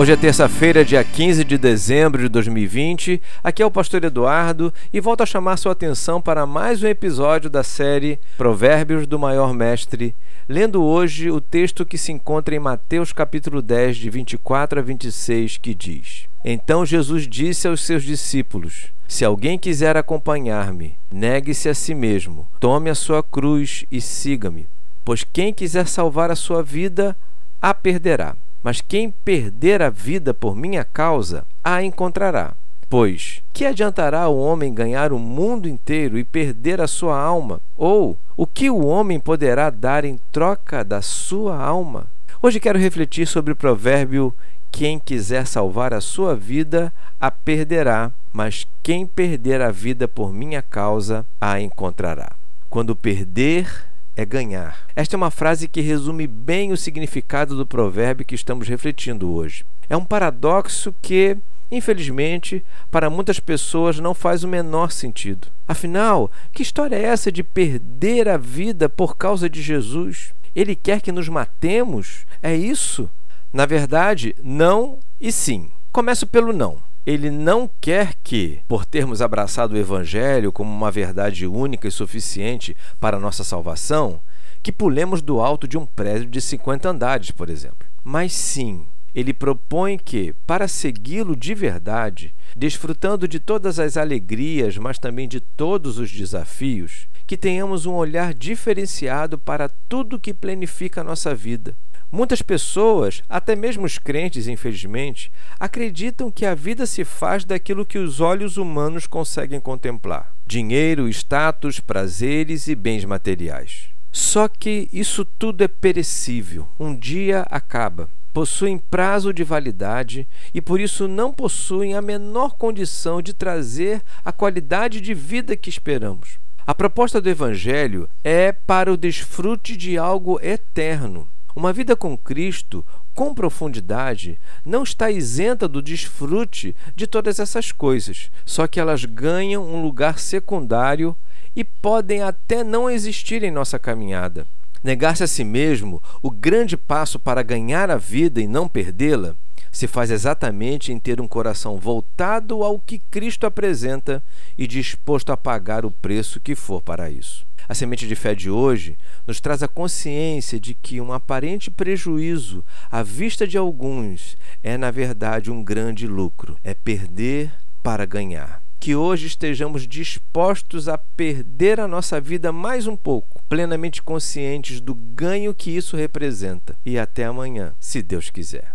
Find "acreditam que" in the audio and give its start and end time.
105.60-106.44